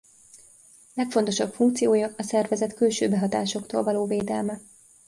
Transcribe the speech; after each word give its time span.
Legfontosabb 0.93 1.53
funkciója 1.53 2.13
a 2.17 2.23
szervezet 2.23 2.73
külső 2.73 3.09
behatásoktól 3.09 3.83
való 3.83 4.05
védelme. 4.05 4.59